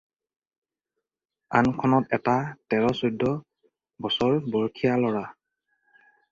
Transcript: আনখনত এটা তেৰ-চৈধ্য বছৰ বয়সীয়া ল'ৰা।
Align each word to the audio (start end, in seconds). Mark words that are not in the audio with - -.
আনখনত 1.59 2.07
এটা 2.17 2.35
তেৰ-চৈধ্য 2.73 3.35
বছৰ 4.07 4.43
বয়সীয়া 4.57 4.99
ল'ৰা। 5.07 5.27